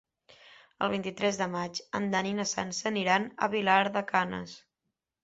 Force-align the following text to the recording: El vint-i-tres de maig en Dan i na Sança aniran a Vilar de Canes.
El 0.85 0.89
vint-i-tres 0.93 1.37
de 1.41 1.47
maig 1.55 1.81
en 1.99 2.07
Dan 2.15 2.29
i 2.29 2.31
na 2.37 2.45
Sança 2.53 2.87
aniran 2.93 3.29
a 3.47 3.51
Vilar 3.57 3.77
de 3.99 4.03
Canes. 4.09 4.57